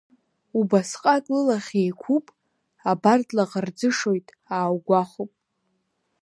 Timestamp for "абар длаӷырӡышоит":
2.91-4.27